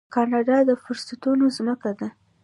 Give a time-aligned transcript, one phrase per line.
[0.13, 2.07] کاناډا د فرصتونو ځمکه ده.